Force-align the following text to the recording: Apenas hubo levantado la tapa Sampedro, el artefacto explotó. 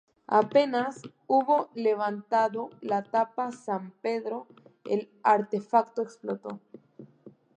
Apenas 0.27 1.03
hubo 1.27 1.69
levantado 1.75 2.71
la 2.81 3.03
tapa 3.03 3.51
Sampedro, 3.51 4.47
el 4.85 5.11
artefacto 5.23 6.01
explotó. 6.01 6.59